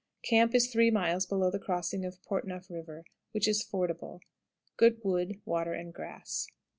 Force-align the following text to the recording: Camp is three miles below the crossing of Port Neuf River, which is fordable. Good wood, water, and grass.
Camp 0.23 0.55
is 0.55 0.67
three 0.71 0.89
miles 0.89 1.27
below 1.27 1.51
the 1.51 1.59
crossing 1.59 2.05
of 2.05 2.23
Port 2.23 2.47
Neuf 2.47 2.71
River, 2.71 3.05
which 3.33 3.47
is 3.47 3.63
fordable. 3.63 4.19
Good 4.75 4.99
wood, 5.03 5.39
water, 5.45 5.73
and 5.73 5.93
grass. 5.93 6.47